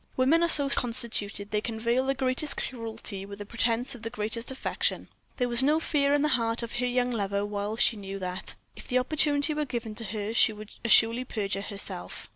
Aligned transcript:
Women 0.17 0.41
are 0.41 0.49
so 0.49 0.67
constituted, 0.67 1.51
they 1.51 1.61
can 1.61 1.79
veil 1.79 2.07
the 2.07 2.15
greatest 2.15 2.57
cruelty 2.57 3.23
with 3.23 3.39
a 3.39 3.45
pretense 3.45 3.93
of 3.93 4.01
the 4.01 4.09
greatest 4.09 4.49
affection. 4.49 5.09
There 5.37 5.47
was 5.47 5.61
no 5.61 5.79
fear 5.79 6.11
in 6.15 6.23
the 6.23 6.29
heart 6.39 6.63
of 6.63 6.77
her 6.77 6.87
young 6.87 7.11
lover, 7.11 7.45
while 7.45 7.75
she 7.75 7.97
knew 7.97 8.17
that, 8.17 8.55
if 8.75 8.87
the 8.87 8.97
opportunity 8.97 9.53
were 9.53 9.63
given 9.63 9.93
to 9.93 10.05
her, 10.05 10.33
she 10.33 10.53
would 10.53 10.71
assuredly 10.83 11.25
perjure 11.25 11.61
herself. 11.61 12.27